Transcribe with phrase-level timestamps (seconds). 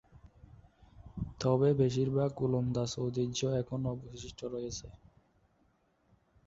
[1.41, 4.87] তবে বেশিরভাগ ওলন্দাজ ঐতিহ্য এখন অবশিষ্ট রয়েছে।